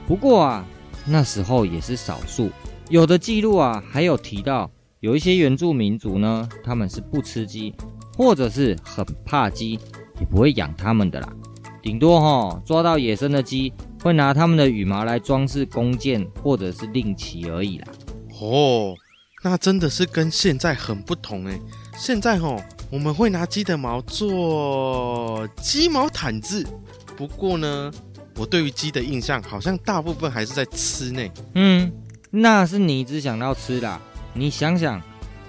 [0.05, 0.65] 不过啊，
[1.05, 2.51] 那时候也是少数。
[2.89, 7.73] 有的记录啊，还有提到有一些原住民族呢，他们是不吃鸡，
[8.17, 9.79] 或者是很怕鸡，
[10.19, 11.33] 也不会养他们的啦。
[11.81, 13.73] 顶多哈、哦，抓到野生的鸡。
[14.03, 17.87] 会拿他们的羽毛来装饰弓箭或者是令旗而已啦。
[18.39, 18.93] 哦，
[19.43, 21.59] 那真的是跟现在很不同哎。
[21.97, 26.65] 现在吼，我们会拿鸡的毛做鸡毛毯子。
[27.15, 27.91] 不过呢，
[28.35, 31.21] 我对于鸡的印象好像大部分还是在吃呢。
[31.53, 31.91] 嗯，
[32.31, 34.01] 那是你只想到吃啦。
[34.33, 35.01] 你想想，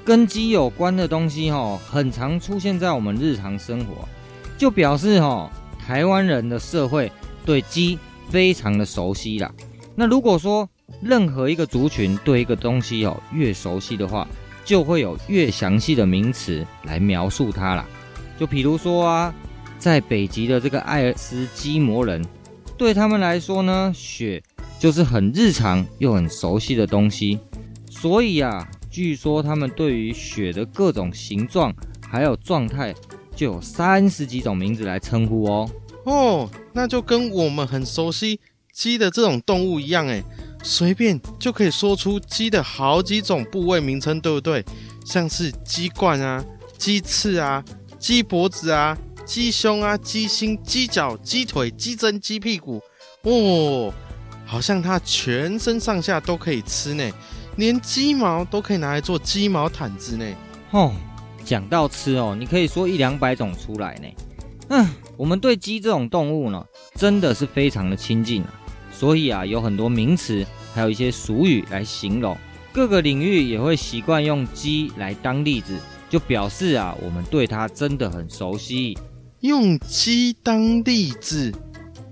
[0.04, 4.08] 跟鸡有关的东西吼，很常出现在我们日常生活，
[4.56, 7.10] 就表示吼，台湾人的社会
[7.44, 7.98] 对鸡。
[8.28, 9.48] 非常的熟悉啦。
[9.94, 10.68] 那如果说
[11.00, 14.26] 任何一个族群对一个东西哦越熟悉的话，
[14.66, 17.86] 就会有越详细的名词来描述它啦。
[18.38, 19.34] 就比如说啊，
[19.78, 22.22] 在北极的这个爱斯基摩人，
[22.76, 24.42] 对他们来说呢，雪
[24.78, 27.38] 就是很日常又很熟悉的东西。
[27.88, 31.72] 所以啊，据说他们对于雪的各种形状
[32.10, 32.92] 还有状态，
[33.34, 35.70] 就有三十几种名字来称呼哦。
[36.04, 38.38] 哦，那就跟我们很熟悉
[38.72, 40.22] 鸡的这种动物一样，诶，
[40.66, 44.64] 随便就可以说出鸡的好几种部位名称，对不对？
[45.04, 46.44] 像是鸡冠啊、
[46.76, 47.64] 鸡翅啊、
[48.00, 52.82] 鸡脖子啊、鸡胸啊、鸡心、鸡脚、鸡腿、鸡胗、鸡屁股，
[53.22, 53.94] 哦，
[54.44, 57.08] 好像它全身上下都可以吃呢，
[57.56, 60.26] 连鸡毛都可以拿来做鸡毛毯子呢。
[60.72, 60.92] 哦，
[61.44, 64.08] 讲到吃哦，你可以说一两百种出来呢。
[64.70, 64.88] 嗯。
[65.16, 66.62] 我们对鸡这种动物呢，
[66.94, 68.52] 真的是非常的亲近啊，
[68.92, 70.44] 所以啊，有很多名词，
[70.76, 72.36] 还有一些俗语来形容。
[72.70, 75.78] 各个领域也会习惯用鸡来当例子，
[76.10, 78.96] 就表示啊，我们对它真的很熟悉。
[79.40, 81.50] 用鸡当例子，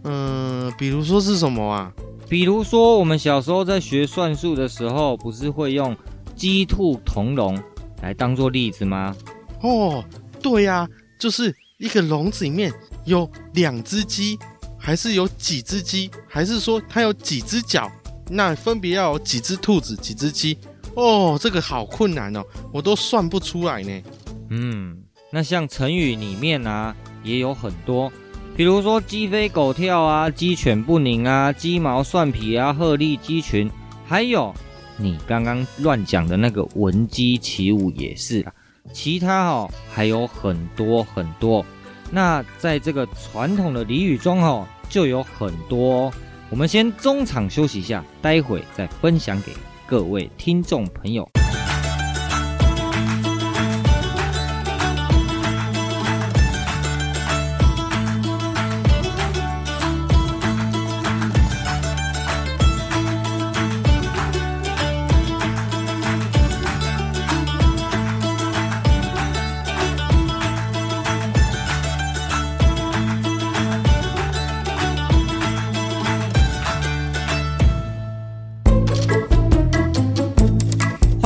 [0.05, 1.93] 嗯，比如说是什么啊？
[2.27, 5.95] 比如说我们小时候在学算术的时候，不是会用
[6.35, 7.63] 鸡、兔、同笼
[8.01, 9.15] 来当做例子吗？
[9.61, 10.03] 哦，
[10.41, 10.89] 对呀，
[11.21, 12.73] 就是一个笼子里面。
[13.05, 14.39] 有两只鸡，
[14.79, 17.93] 还是有几只鸡，还是说它有几只脚？
[18.29, 20.57] 那分别要有几只兔子，几只鸡？
[20.95, 24.03] 哦，这个好困难哦，我都算不出来呢。
[24.51, 24.97] 嗯，
[25.31, 28.13] 那像成语里面啊，也有很多，
[28.57, 33.71] 比如说鸡飞狗跳啊，鸡犬不宁啊，鸡毛蒜皮啊，鹤立鸡群，
[34.07, 34.55] 还有
[34.97, 38.53] 你刚刚乱讲的那个闻鸡起舞也是啊。
[38.93, 41.65] 其他哦，还有很多很多。
[42.11, 46.13] 那在这个传统的俚语中哦，就有很多，
[46.55, 49.53] 我们先中场休息一下，待会再分享给
[49.89, 51.29] 各位听众朋友。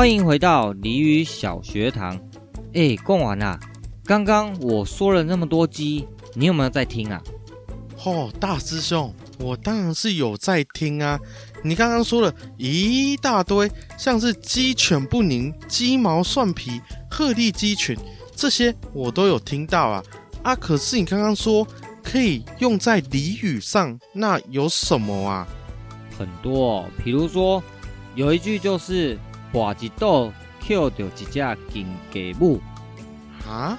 [0.09, 2.19] 欢迎回到鲤鱼小学堂。
[2.73, 3.61] 哎，贡完啊，
[4.07, 7.23] 刚刚我说了那么多鸡，你有没有在听啊？
[8.07, 11.21] 哦，大师兄，我当然是有在听啊。
[11.63, 17.95] 你刚刚说了一大堆，像是鸡犬不宁、鸡毛蒜皮、鹤立鸡群，
[18.35, 20.03] 这些我都有听到啊。
[20.43, 21.69] 啊，可是你刚刚说
[22.03, 25.47] 可以用在俚语上，那有什么啊？
[26.19, 27.63] 很多哦，比如说
[28.15, 29.19] 有一句就是。
[29.53, 31.25] 拔一豆，Q 到一只
[31.73, 32.61] 金鸡母
[33.49, 33.79] 啊！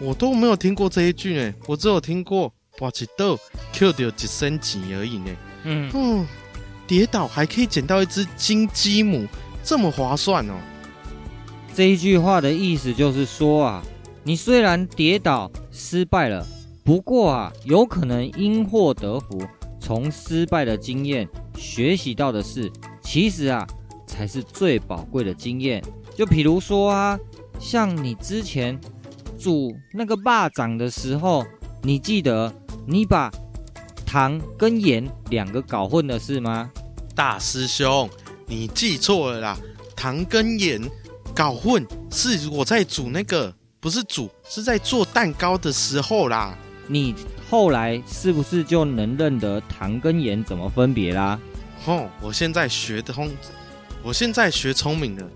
[0.00, 3.38] 我都没有听过这一句呢，我只有听过拔一豆
[3.72, 5.30] ，Q 到一身钱而已呢。
[5.64, 6.26] 嗯嗯，
[6.86, 9.26] 跌倒还可以捡到一只金鸡母，
[9.62, 10.54] 这么划算哦！
[11.74, 13.82] 这一句话的意思就是说啊，
[14.22, 16.46] 你虽然跌倒失败了，
[16.84, 19.42] 不过啊，有可能因祸得福，
[19.80, 23.66] 从失败的经验学习到的是，其实啊。
[24.08, 25.80] 才是最宝贵的经验。
[26.16, 27.16] 就比如说啊，
[27.60, 28.76] 像你之前
[29.38, 31.46] 煮那个霸掌的时候，
[31.82, 32.52] 你记得
[32.84, 33.30] 你把
[34.04, 36.68] 糖跟盐两个搞混了是吗？
[37.14, 38.08] 大师兄，
[38.46, 39.58] 你记错了啦！
[39.94, 40.80] 糖跟盐
[41.34, 46.56] 搞混是我在煮那个，不是煮，是在做蛋糕的时候啦。
[46.86, 47.14] 你
[47.50, 51.38] 后来是不是就能认得糖跟盐怎么分别啦？
[51.86, 53.30] 哦，我现在学通。
[54.08, 55.30] 我现在学聪明了，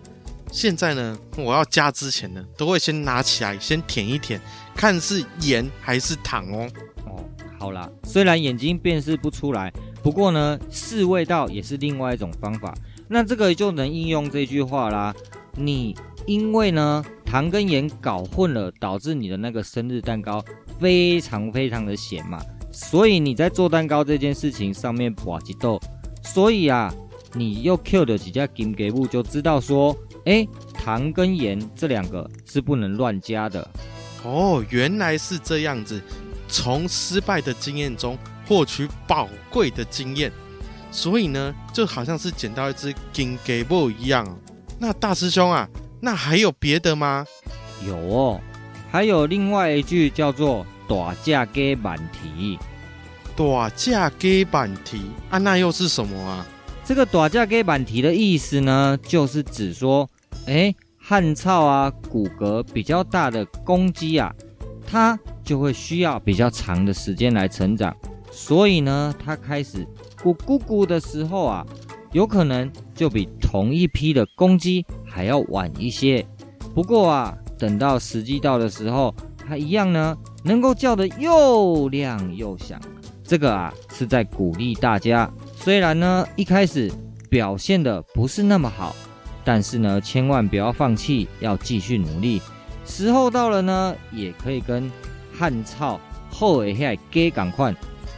[0.50, 4.40] 现在呢，我要加之前呢，都会先拿起来先舔一舔，
[4.74, 6.66] 看是盐还是糖哦。
[7.04, 7.22] 哦，
[7.58, 9.70] 好啦，虽然眼睛辨识不出来，
[10.02, 12.74] 不过呢，试味道也是另外一种方法。
[13.08, 15.14] 那这个就能应用这句话啦。
[15.54, 20.42] 你因为呢，糖跟盐搞混了，导致你的那个生日蛋糕
[20.80, 22.40] 非常非常的咸嘛，
[22.72, 25.78] 所以你在做蛋糕这件事情上面挖几豆，
[26.22, 26.90] 所以啊。
[27.34, 33.66] 你又 Q 的几家金鸡母，就知道说，哎，糖跟盐这两个是不能乱加的。
[34.24, 36.00] 哦，原来是这样子。
[36.48, 40.30] 从失败的经验中获取宝贵的经验，
[40.90, 44.38] 所以呢，就好像是捡到一只金鸡母一样。
[44.78, 45.66] 那大师兄啊，
[45.98, 47.24] 那还有别的吗？
[47.86, 48.40] 有哦，
[48.90, 52.58] 还有另外一句叫做“大只鸡慢啼”。
[53.34, 56.46] 大只鸡慢啼啊，那又是什么啊？
[56.84, 60.08] 这个大只鸡慢啼的意思呢，就是指说，
[60.46, 64.34] 哎，汗草啊，骨骼比较大的公鸡啊，
[64.84, 67.96] 它就会需要比较长的时间来成长，
[68.30, 69.86] 所以呢，它开始
[70.22, 71.64] 咕咕咕的时候啊，
[72.12, 76.26] 有可能就比同一批的公鸡还要晚一些。
[76.74, 79.14] 不过啊，等到时机到的时候，
[79.46, 82.78] 它一样呢，能够叫得又亮又响。
[83.24, 85.30] 这个啊，是在鼓励大家。
[85.62, 86.90] 虽然呢，一开始
[87.30, 88.96] 表现的不是那么好，
[89.44, 92.42] 但是呢，千万不要放弃，要继续努力。
[92.84, 94.90] 时候到了呢，也可以跟
[95.32, 97.72] 汉草后一下给赶快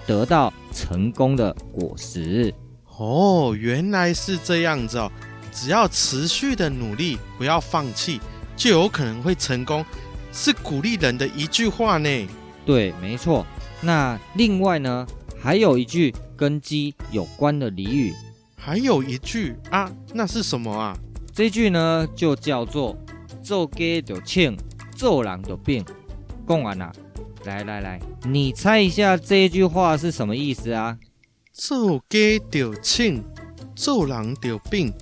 [0.06, 2.50] 得到成功的果实。
[2.96, 5.12] 哦，原来是这样子哦！
[5.52, 8.22] 只要持续的努力，不要放弃，
[8.56, 9.84] 就有可能会成功，
[10.32, 12.08] 是鼓励人的一句话呢。
[12.64, 13.44] 对，没错。
[13.82, 15.06] 那另外呢，
[15.38, 16.14] 还有一句。
[16.36, 18.14] 跟鸡有关的俚语，
[18.56, 20.96] 还有一句啊，那是什么啊？
[21.32, 22.96] 这句呢就叫做
[23.42, 24.56] “做鸡就庆，
[24.96, 25.84] 做人就病”。
[26.46, 26.92] 讲完了，
[27.44, 30.98] 来来来，你猜一下这句话是什么意思啊？
[31.52, 33.22] 做鸡就庆，
[33.74, 34.92] 做人就病。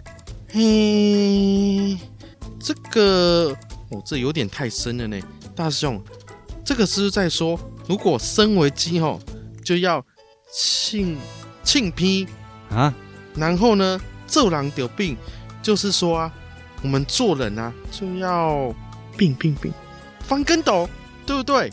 [0.49, 1.99] 嘿，
[2.59, 3.57] 这个
[3.91, 5.21] 哦，这有点太深了呢，
[5.55, 6.03] 大师兄，
[6.65, 7.59] 这个是是在说，
[7.89, 9.19] 如果身为鸡吼，
[9.65, 10.05] 就要。
[10.53, 11.17] 庆
[11.65, 12.29] 庆批
[12.71, 12.95] 啊，
[13.35, 15.17] 然后呢，做狼得病，
[15.63, 16.33] 就是说啊，
[16.83, 18.75] 我们做人啊就要
[19.17, 19.73] 病病病，
[20.21, 20.87] 翻跟斗，
[21.25, 21.73] 对不对？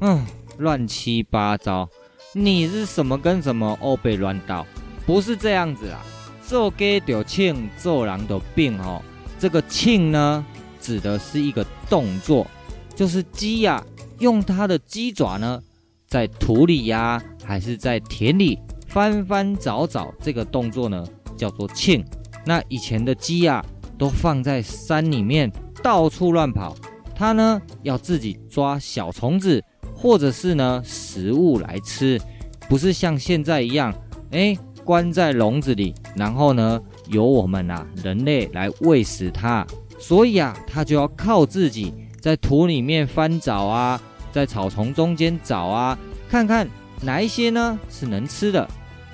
[0.00, 0.24] 嗯，
[0.58, 1.88] 乱七八糟，
[2.32, 4.64] 你是什么跟什么欧北乱倒？
[5.04, 6.00] 不是这样子啊，
[6.46, 9.02] 做鸡得庆，做狼得病哦。
[9.40, 10.46] 这个庆呢，
[10.80, 12.46] 指的是一个动作，
[12.94, 13.86] 就是鸡呀、啊，
[14.20, 15.60] 用它的鸡爪呢，
[16.06, 17.22] 在土里呀、啊。
[17.44, 22.04] 还是在田里翻翻找找这个动作呢，叫做庆。
[22.44, 23.64] 那以前的鸡啊，
[23.96, 25.50] 都放在山里面
[25.82, 26.74] 到处乱跑，
[27.14, 29.62] 它呢要自己抓小虫子，
[29.94, 32.20] 或者是呢食物来吃，
[32.68, 33.94] 不是像现在一样，
[34.32, 39.66] 哎，关在笼子里，然后呢由我们啊人类来喂食它。
[39.98, 44.00] 所以啊，它就要靠自己在土里面翻找啊，
[44.32, 45.96] 在草丛中间找啊，
[46.28, 46.68] 看看
[47.02, 48.68] 哪一些呢是能吃的。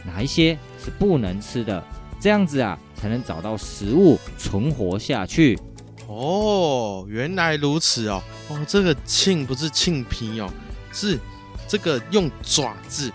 [0.05, 1.83] 哪一些是不能吃的？
[2.21, 5.59] 这样子啊，才能找到食物存活下去。
[6.07, 8.23] 哦，原来如此哦。
[8.49, 10.51] 哦，这个庆不是庆皮哦，
[10.93, 11.19] 是
[11.67, 13.13] 这个用爪子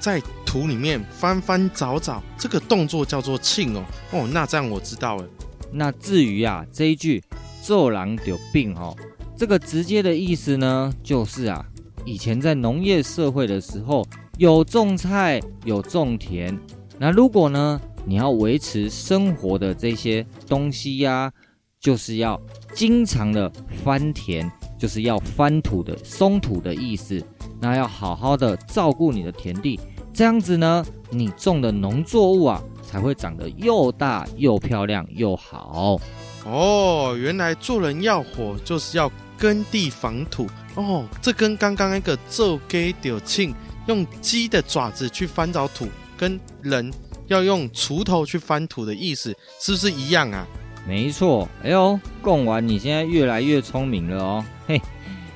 [0.00, 3.84] 在土里面翻翻找找，这个动作叫做庆哦。
[4.10, 5.24] 哦，那这样我知道了。
[5.70, 7.22] 那至于啊这一句
[7.62, 8.96] “做狼有病”哦，
[9.36, 11.64] 这个直接的意思呢，就是啊，
[12.04, 14.06] 以前在农业社会的时候。
[14.38, 16.58] 有种菜，有种田。
[16.98, 21.30] 那如果呢，你要维持生活的这些东西呀、
[21.78, 22.40] 就是要
[22.74, 23.52] 经常的
[23.84, 27.22] 翻田，就是要翻土的松土的意思。
[27.60, 29.78] 那要好好的照顾你的田地，
[30.14, 36.00] 这样子呢，你种的农作物啊，才会长得又大又漂亮又好。
[36.46, 40.48] 哦，原来做人要火，就是要耕地防土。
[40.76, 43.52] 哦，这跟刚刚那个做鸡就庆。
[43.88, 46.88] 用鸡的爪子去翻找土，跟人
[47.26, 50.46] 要用锄头去翻土的意思是不是一样啊？
[50.86, 51.48] 没错。
[51.64, 54.44] 哎呦，贡丸，你现在越来越聪明了哦。
[54.68, 54.80] 嘿，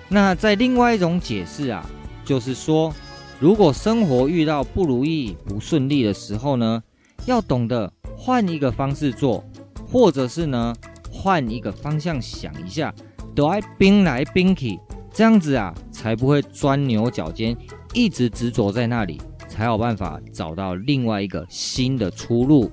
[0.09, 1.84] 那在另外一种解释啊，
[2.24, 2.94] 就是说，
[3.40, 6.80] 如果生活遇到不如意、不顺利的时候呢，
[7.24, 9.44] 要懂得换一个方式做，
[9.90, 10.72] 或者是呢，
[11.11, 12.94] 换一个方向想一下，
[13.37, 14.80] 都爱兵来兵去，
[15.12, 17.55] 这样子啊，才不会钻牛角尖。
[17.93, 22.70] 一直执着在那里，才有办法找到另外一个新的出路。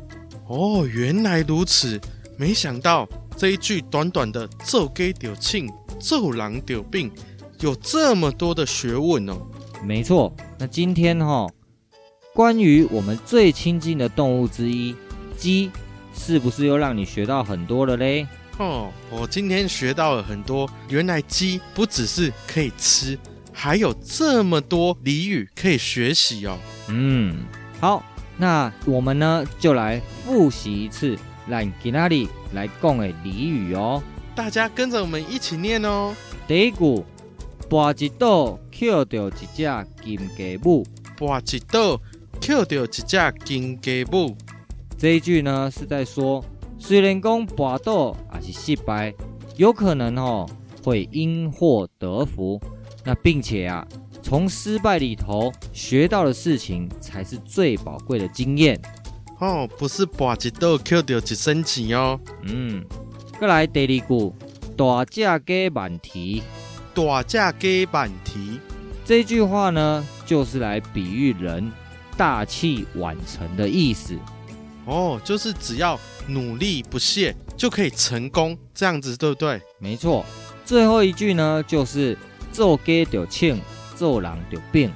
[0.48, 2.00] 哦，原来如此！
[2.38, 3.08] 没想到
[3.38, 7.12] 这一句短短的“做鸡就庆，做人就变”
[7.60, 9.38] 有这么多的学问哦。
[9.84, 11.52] 没错，那今天哈、哦，
[12.34, 14.96] 关于我们最亲近的动物之一
[15.38, 15.72] 鸡，
[16.14, 18.26] 是不是又让你学到很多了嘞？
[18.60, 23.18] 哦，我今天学到了很多，原来鸡不只是可以吃。
[23.52, 26.58] 还有这么多俚语可以学习哦。
[26.88, 27.46] 嗯，
[27.80, 28.04] 好，
[28.36, 34.02] 那我们呢就来复习一次来给那里来讲的俚语哦。
[34.36, 36.16] 大家跟着我们一起念哦。
[36.48, 37.06] 第一句，
[37.70, 40.84] 跋一倒捡到一只金鸡母。
[41.18, 42.02] 跋一倒
[42.40, 44.36] 捡到一只金鸡母。
[44.98, 46.44] 这一句呢是在说，
[46.80, 49.14] 虽然讲跋倒还是失败，
[49.56, 50.50] 有可能哦
[50.84, 52.60] 会因祸得福。
[53.06, 53.86] 那并且啊，
[54.22, 58.80] 从失败里头学到的事情才是最宝贵的经验
[59.40, 62.18] 哦，不是把一倒捡到一身钱哦。
[62.44, 62.82] 嗯，
[63.42, 64.34] 再来第二句，
[64.78, 66.42] 大只鸡慢啼，
[66.94, 68.60] 大只鸡慢啼。
[69.04, 71.70] 这句话呢，就是来比喻人
[72.16, 74.18] 大器晚成的意思。
[74.86, 79.62] 哦，就是只要努力不懈就可以成功，这样子对不对？
[79.80, 80.26] 没错。
[80.66, 82.18] 最后一句呢，就是。
[82.52, 83.60] 做鸡就庆，
[83.96, 84.92] 做人就病。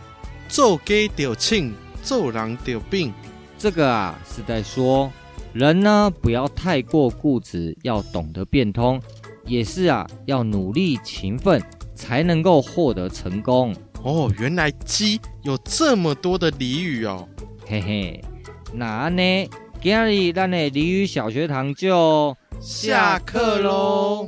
[0.47, 1.73] 做鸡就庆，
[2.03, 3.11] 做人就病。
[3.57, 5.11] 这个啊，是在说
[5.53, 9.01] 人呢，不要太过固执，要懂得变通，
[9.43, 11.59] 也是啊，要努力勤奋，
[11.95, 13.75] 才能够获得成功。
[14.03, 17.27] 哦，原来鸡有这么多的俚语哦。
[17.65, 18.23] 嘿嘿，
[18.71, 19.49] 那呢，
[19.80, 24.28] 今日咱的俚语小学堂就下课喽。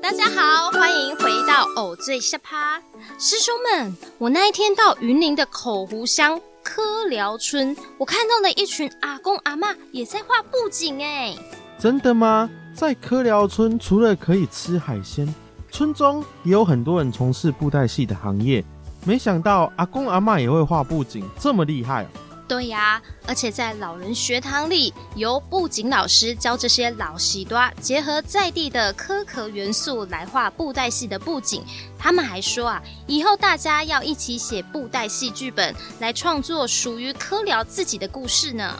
[0.00, 2.80] 大家好，欢迎回到偶醉下趴，
[3.18, 11.34] 师兄们，我那一天到云林的口湖乡科寮村，我看到了一群阿公阿嬷也在画布景哎，
[11.78, 12.48] 真的吗？
[12.72, 15.34] 在科寮村，除了可以吃海鲜，
[15.70, 18.64] 村中也有很多人从事布袋戏的行业。
[19.04, 22.06] 没想到阿公阿妈也会画布景，这么厉害哦。
[22.46, 31.62] 对呀，而且在老人学堂里，由布景老师教这些老习大，结合在地的科壳元素来画布袋戏的布景。
[31.98, 38.74] 他们还说啊，以后大家要一起写布袋戏剧本，来创作属于科聊自己的故事呢。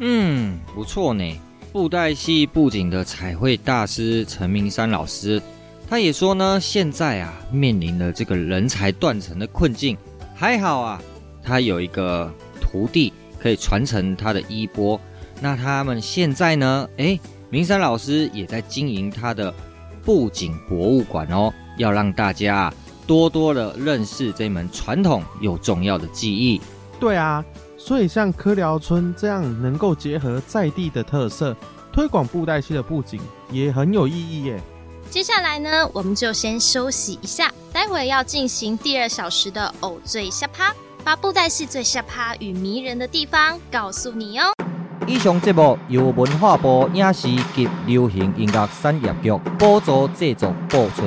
[0.00, 1.40] 嗯，不错呢。
[1.72, 5.40] 布袋戏布景的彩绘大师陈明山老师，
[5.88, 9.96] 他也说呢，现在啊，面临了这个人才断层的困境，
[10.34, 11.00] 还好啊，
[11.42, 12.32] 他有一个。
[12.68, 15.00] 徒弟可以传承他的衣钵，
[15.40, 16.86] 那他们现在呢？
[16.96, 17.18] 诶，
[17.48, 19.54] 明山老师也在经营他的
[20.04, 22.74] 布景博物馆哦，要让大家
[23.06, 26.60] 多多的认识这门传统又重要的技艺。
[26.98, 27.42] 对啊，
[27.78, 31.56] 所以像柯寮村这样能够结合在地的特色，
[31.92, 33.20] 推广布袋戏的布景
[33.52, 34.60] 也很有意义耶。
[35.10, 44.52] 接下来呢，我们就先休息一下，待会要进行第二小时的偶醉下趴，把布袋戏最下趴与迷人的地方告诉你哦。
[45.06, 51.04] 以上节目由文化部影视及流行音乐产业局补助制作播出。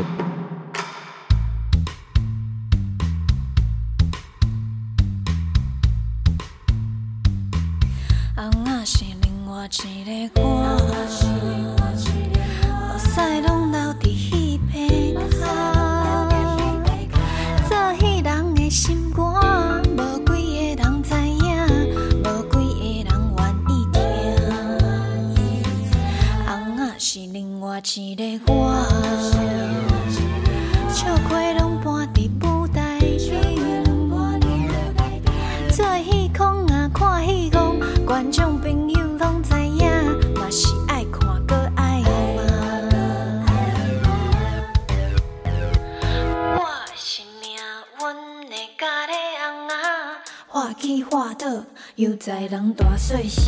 [53.09, 53.38] 人大